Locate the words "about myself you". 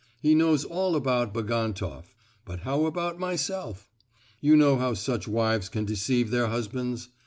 2.87-4.55